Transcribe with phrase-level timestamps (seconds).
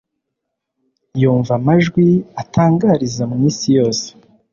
[1.21, 2.05] yumva amajwi
[2.41, 4.07] atangariza mu isi yose